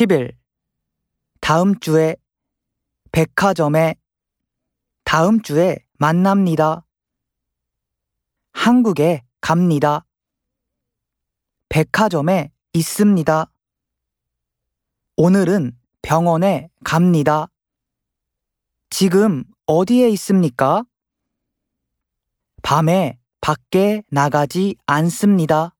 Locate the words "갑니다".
9.42-10.06, 16.82-17.48